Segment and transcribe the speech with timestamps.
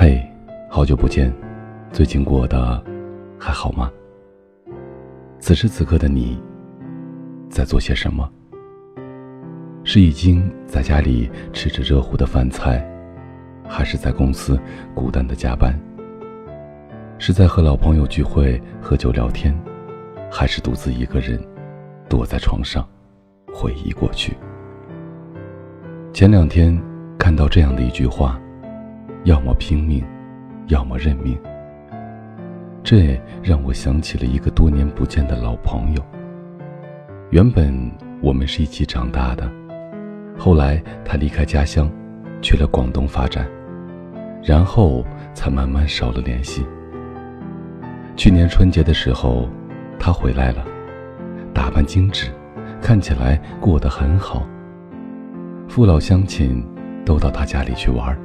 [0.00, 0.24] 嘿，
[0.70, 1.34] 好久不见，
[1.90, 2.80] 最近过得
[3.36, 3.90] 还好吗？
[5.40, 6.40] 此时此刻的你，
[7.50, 8.30] 在做些什么？
[9.82, 12.88] 是已经在家里吃着热乎的饭菜，
[13.66, 14.56] 还是在公司
[14.94, 15.76] 孤单的加班？
[17.18, 19.52] 是在和老朋友聚会喝酒聊天，
[20.30, 21.44] 还是独自一个人
[22.08, 22.88] 躲在床上
[23.52, 24.36] 回忆过去？
[26.12, 26.80] 前两天
[27.18, 28.40] 看到这样的一句话。
[29.24, 30.04] 要么拼命，
[30.68, 31.38] 要么认命。
[32.82, 36.02] 这让我想起了一个多年不见的老朋友。
[37.30, 37.90] 原本
[38.22, 39.50] 我们是一起长大的，
[40.38, 41.90] 后来他离开家乡，
[42.40, 43.46] 去了广东发展，
[44.42, 45.04] 然后
[45.34, 46.64] 才慢慢少了联系。
[48.16, 49.48] 去年春节的时候，
[49.98, 50.64] 他回来了，
[51.52, 52.30] 打扮精致，
[52.80, 54.46] 看起来过得很好。
[55.68, 56.64] 父老乡亲
[57.04, 58.18] 都到他家里去玩儿。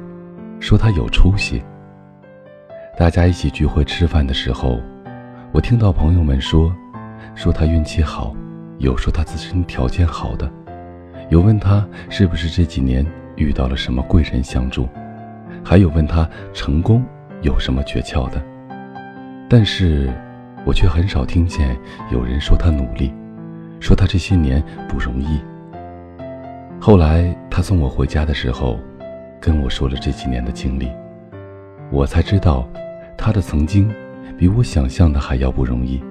[0.60, 1.62] 说他有出息。
[2.96, 4.80] 大家一起聚会吃饭的时候，
[5.52, 6.72] 我听到朋友们说，
[7.34, 8.34] 说他运气好，
[8.78, 10.48] 有说他自身条件好的，
[11.28, 13.04] 有问他是不是这几年
[13.36, 14.88] 遇到了什么贵人相助，
[15.64, 17.04] 还有问他成功
[17.42, 18.40] 有什么诀窍的。
[19.50, 20.08] 但是，
[20.64, 21.76] 我却很少听见
[22.10, 23.12] 有人说他努力，
[23.80, 25.40] 说他这些年不容易。
[26.80, 28.78] 后来他送我回家的时候。
[29.44, 30.88] 跟我说了这几年的经历，
[31.92, 32.66] 我才知道，
[33.14, 33.92] 他的曾经
[34.38, 36.02] 比我想象的还要不容易。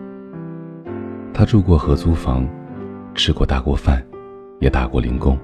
[1.34, 2.48] 他住过合租房，
[3.16, 4.06] 吃过大锅饭，
[4.60, 5.36] 也打过零工。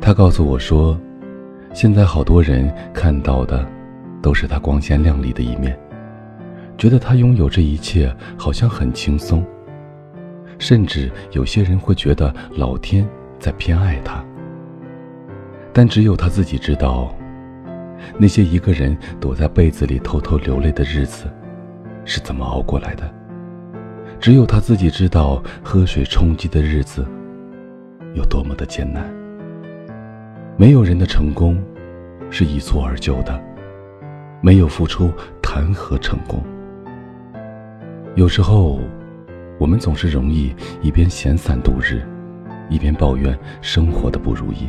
[0.00, 0.96] 他告诉我说，
[1.74, 3.66] 现在好多人看到的
[4.22, 5.76] 都是他光鲜亮丽的一面，
[6.78, 9.44] 觉得他拥有这一切好像很轻松，
[10.56, 13.04] 甚至有些人会觉得老天
[13.40, 14.24] 在偏爱他。
[15.72, 17.14] 但只有他自己知道，
[18.18, 21.26] 那些一个人躲在被子里偷偷流泪的日子，
[22.04, 23.08] 是怎么熬过来的。
[24.18, 27.06] 只有他自己知道，喝水充饥的日子，
[28.14, 29.08] 有多么的艰难。
[30.56, 31.62] 没有人的成功，
[32.30, 33.40] 是一蹴而就的，
[34.42, 35.10] 没有付出，
[35.40, 36.42] 谈何成功？
[38.16, 38.80] 有时候，
[39.58, 42.02] 我们总是容易一边闲散度日，
[42.68, 44.66] 一边抱怨生活的不如意。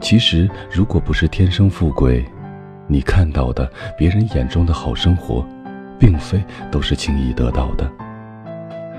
[0.00, 2.24] 其实，如果不是天生富贵，
[2.86, 5.44] 你看到的别人眼中的好生活，
[5.98, 7.90] 并非都是轻易得到的。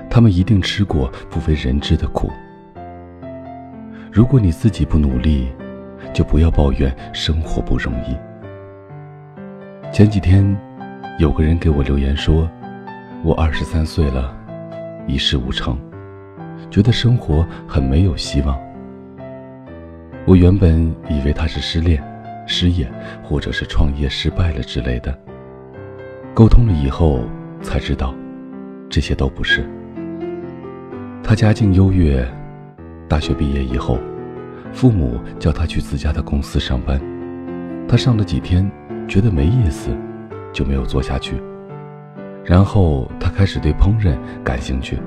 [0.08, 2.30] 他们一定吃过不为人知的苦。
[4.12, 5.48] 如果你自己不努力，
[6.12, 8.16] 就不要抱怨生活不容易。
[9.92, 10.56] 前几天，
[11.18, 12.48] 有个人给我留言说
[13.24, 14.36] ：“我二十三岁了，
[15.06, 15.78] 一事无成，
[16.70, 18.56] 觉得生活很没有希望。”
[20.26, 22.02] 我原本以为他是失恋、
[22.46, 22.86] 失业，
[23.22, 25.16] 或者是创业失败了之类的。
[26.34, 27.24] 沟通了以后
[27.62, 28.14] 才知道，
[28.88, 29.68] 这些都不是。
[31.22, 32.26] 他家境优越，
[33.08, 33.98] 大学毕业以后，
[34.72, 37.00] 父母叫他去自家的公司上班。
[37.88, 38.70] 他上了几天，
[39.08, 39.90] 觉得没意思，
[40.52, 41.42] 就没有做下去。
[42.44, 44.98] 然后他开始对烹饪感兴趣，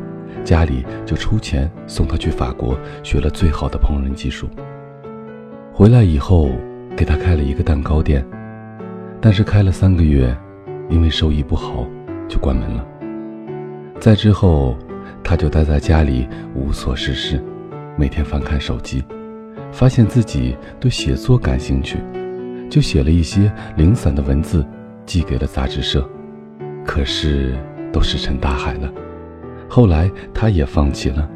[0.44, 4.50] 家里就出钱送他去法国学了最好的烹饪技术。
[5.76, 6.52] 回来以后，
[6.96, 8.24] 给他开了一个蛋糕店，
[9.20, 10.32] 但是开了三个月，
[10.88, 11.88] 因为收益不好，
[12.28, 12.86] 就关门了。
[14.00, 14.78] 再之后，
[15.24, 17.44] 他就待在家里无所事事，
[17.98, 19.04] 每天翻看手机，
[19.72, 21.98] 发现自己对写作感兴趣，
[22.70, 24.64] 就写了一些零散的文字，
[25.08, 26.08] 寄给了杂志社，
[26.86, 27.56] 可是
[27.92, 28.94] 都石沉大海了。
[29.68, 31.28] 后来他也放弃了。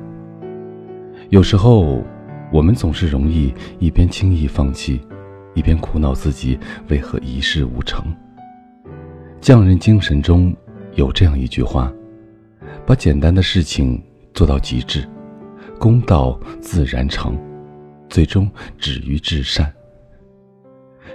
[1.29, 2.03] 有时候。
[2.49, 5.01] 我们总是容易一边轻易放弃，
[5.53, 8.05] 一边苦恼自己为何一事无成。
[9.41, 10.55] 匠人精神中
[10.95, 11.91] 有这样一句话：
[12.85, 14.01] 把简单的事情
[14.33, 15.05] 做到极致，
[15.77, 17.37] 功道自然成，
[18.09, 19.71] 最终止于至善。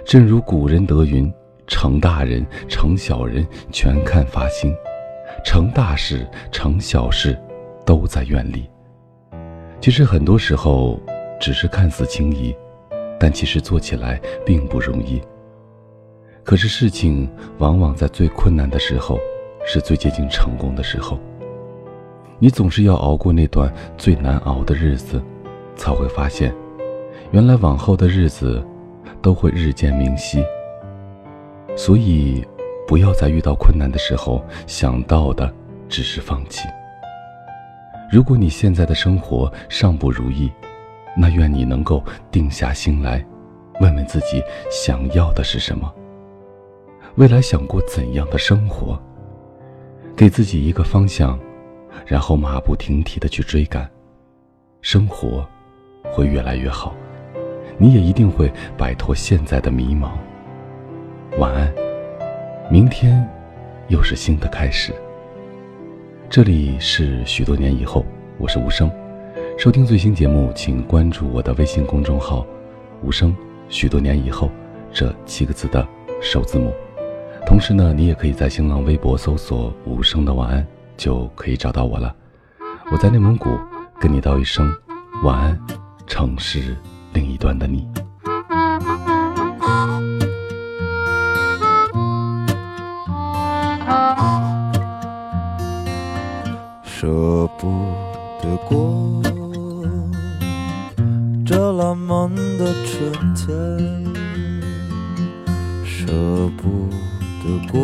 [0.05, 1.31] 正如古人德云
[1.65, 4.71] ：“成大人、成小人，全看发心；
[5.43, 7.35] 成大事、成小事，
[7.85, 8.69] 都在愿力。”
[9.81, 11.01] 其实很多时候。
[11.43, 12.55] 只是看似轻易，
[13.19, 15.21] 但其实做起来并不容易。
[16.41, 19.19] 可是事情往往在最困难的时候，
[19.65, 21.19] 是最接近成功的时候。
[22.39, 25.21] 你总是要熬过那段最难熬的日子，
[25.75, 26.55] 才会发现，
[27.31, 28.65] 原来往后的日子
[29.21, 30.41] 都会日渐明晰。
[31.75, 32.41] 所以，
[32.87, 35.53] 不要在遇到困难的时候想到的
[35.89, 36.69] 只是放弃。
[38.09, 40.49] 如果你现在的生活尚不如意，
[41.15, 43.23] 那愿你能够定下心来，
[43.79, 45.93] 问问自己想要的是什么，
[47.15, 48.99] 未来想过怎样的生活？
[50.15, 51.39] 给自己一个方向，
[52.05, 53.89] 然后马不停蹄的去追赶，
[54.81, 55.47] 生活
[56.11, 56.95] 会越来越好，
[57.77, 60.11] 你也一定会摆脱现在的迷茫。
[61.39, 61.73] 晚安，
[62.69, 63.27] 明天
[63.87, 64.93] 又是新的开始。
[66.29, 68.05] 这里是许多年以后，
[68.37, 68.91] 我是无声。
[69.55, 72.45] 收听最新节目，请关注我的微信公众号
[73.01, 73.33] “无声”。
[73.69, 74.51] 许多年以后，
[74.91, 75.87] 这七个字的
[76.21, 76.73] 首字母。
[77.45, 80.67] 同时呢，你也可以在新浪微博搜索“无声的晚安”，
[80.97, 82.13] 就可以找到我了。
[82.91, 83.57] 我在内蒙古，
[84.01, 84.69] 跟你道一声
[85.23, 85.59] 晚安，
[86.07, 86.75] 城市
[87.13, 87.87] 另一端的你。
[96.83, 97.93] 舍不
[98.43, 99.21] 得过
[101.45, 103.47] 这浪漫的春天，
[105.85, 106.11] 舍
[106.57, 106.89] 不
[107.41, 107.79] 得过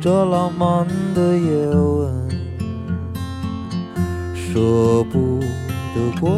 [0.00, 0.84] 这浪漫
[1.14, 2.28] 的夜晚，
[4.34, 5.38] 舍不
[5.94, 6.28] 得过，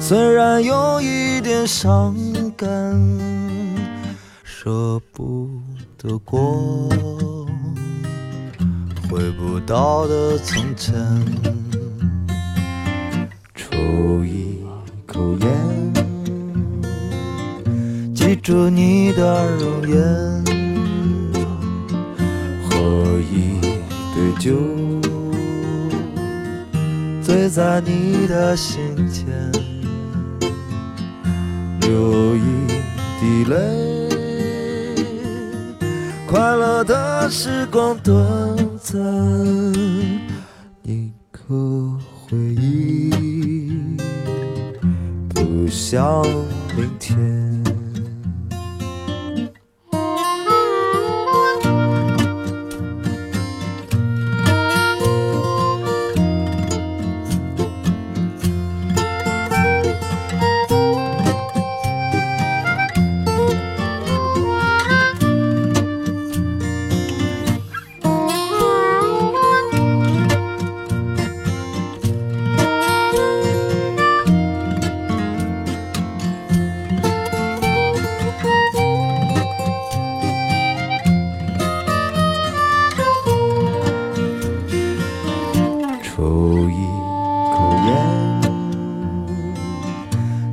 [0.00, 2.16] 虽然有一点伤
[2.56, 2.68] 感，
[4.42, 5.48] 舍不
[5.96, 6.90] 得过。
[9.10, 10.94] 回不到的从前，
[13.56, 13.74] 抽
[14.24, 14.62] 一
[15.04, 15.50] 口烟，
[18.14, 20.00] 记住你的容颜，
[22.62, 23.58] 喝一
[24.14, 24.54] 杯酒，
[27.20, 28.78] 醉在你的心
[29.08, 29.26] 间，
[31.80, 32.68] 流一
[33.18, 33.56] 滴泪。
[36.28, 38.16] 快乐的时光短
[38.92, 39.00] 暂，
[40.82, 41.96] 你可
[42.26, 43.12] 回忆，
[45.28, 46.20] 不想
[46.76, 47.39] 明天。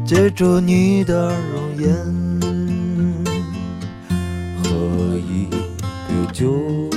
[0.08, 1.94] 记住你的容颜，
[4.64, 5.50] 喝一
[6.08, 6.90] 杯酒，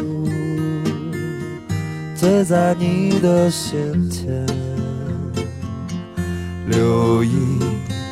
[2.15, 4.47] 醉在你的心田，
[6.69, 7.59] 流一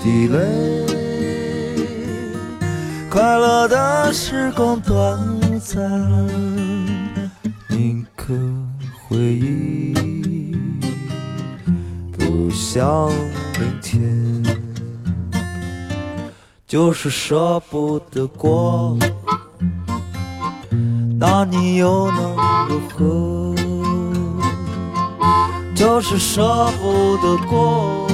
[0.02, 0.84] 滴泪。
[3.08, 5.16] 快乐的时光短
[5.60, 5.88] 暂，
[7.68, 8.34] 铭刻
[9.06, 9.94] 回忆，
[12.18, 13.08] 不想
[16.68, 18.94] 就是舍不得过，
[21.18, 22.36] 那你又能
[22.68, 23.54] 如何？
[25.74, 28.06] 就是舍不得过，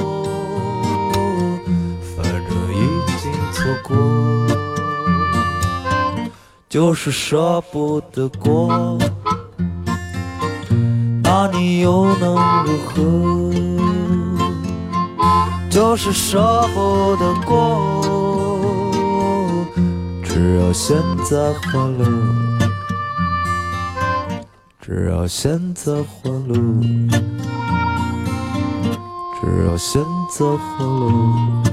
[2.15, 2.39] 反正
[2.73, 2.79] 已
[3.19, 3.93] 经错过。
[6.69, 8.97] 就是舍不得过，
[11.21, 13.51] 那你又能如何？
[15.69, 18.44] 就是舍不得过。
[20.45, 22.05] 只有选择活路，
[24.79, 26.53] 只要现在欢乐，
[29.41, 31.63] 只要现在欢乐，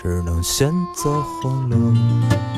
[0.00, 2.55] 只能现在欢乐。